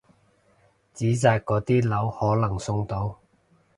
[0.95, 3.19] 紙紮嗰啲樓可能送到！